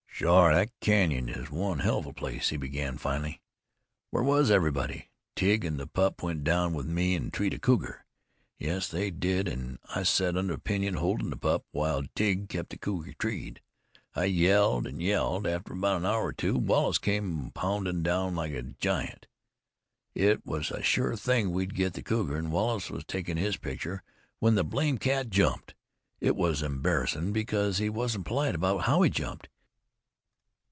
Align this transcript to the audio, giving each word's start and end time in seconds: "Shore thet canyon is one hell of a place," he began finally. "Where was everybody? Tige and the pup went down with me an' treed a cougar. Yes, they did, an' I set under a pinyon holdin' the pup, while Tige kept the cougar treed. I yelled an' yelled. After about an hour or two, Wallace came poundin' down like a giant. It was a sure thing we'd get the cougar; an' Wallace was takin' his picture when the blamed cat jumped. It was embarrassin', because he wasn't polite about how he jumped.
"Shore 0.21 0.53
thet 0.53 0.69
canyon 0.81 1.29
is 1.29 1.49
one 1.49 1.79
hell 1.79 1.97
of 1.97 2.05
a 2.05 2.13
place," 2.13 2.49
he 2.49 2.57
began 2.57 2.99
finally. 2.99 3.41
"Where 4.11 4.21
was 4.21 4.51
everybody? 4.51 5.09
Tige 5.35 5.65
and 5.65 5.79
the 5.79 5.87
pup 5.87 6.21
went 6.21 6.43
down 6.43 6.75
with 6.75 6.85
me 6.85 7.15
an' 7.15 7.31
treed 7.31 7.55
a 7.55 7.57
cougar. 7.59 8.05
Yes, 8.59 8.87
they 8.87 9.09
did, 9.09 9.47
an' 9.49 9.79
I 9.95 10.03
set 10.03 10.37
under 10.37 10.53
a 10.53 10.59
pinyon 10.59 10.93
holdin' 10.93 11.31
the 11.31 11.37
pup, 11.37 11.65
while 11.71 12.03
Tige 12.15 12.47
kept 12.49 12.69
the 12.69 12.77
cougar 12.77 13.13
treed. 13.13 13.61
I 14.15 14.25
yelled 14.25 14.85
an' 14.85 14.99
yelled. 14.99 15.47
After 15.47 15.73
about 15.73 15.97
an 16.01 16.05
hour 16.05 16.27
or 16.27 16.33
two, 16.33 16.53
Wallace 16.55 16.99
came 16.99 17.49
poundin' 17.55 18.03
down 18.03 18.35
like 18.35 18.51
a 18.53 18.61
giant. 18.61 19.25
It 20.13 20.45
was 20.45 20.69
a 20.69 20.83
sure 20.83 21.15
thing 21.15 21.49
we'd 21.49 21.73
get 21.73 21.93
the 21.93 22.03
cougar; 22.03 22.37
an' 22.37 22.51
Wallace 22.51 22.91
was 22.91 23.05
takin' 23.05 23.37
his 23.37 23.57
picture 23.57 24.03
when 24.37 24.53
the 24.53 24.63
blamed 24.63 24.99
cat 24.99 25.31
jumped. 25.31 25.73
It 26.19 26.35
was 26.35 26.61
embarrassin', 26.61 27.31
because 27.33 27.79
he 27.79 27.89
wasn't 27.89 28.27
polite 28.27 28.53
about 28.53 28.83
how 28.83 29.01
he 29.01 29.09
jumped. 29.09 29.47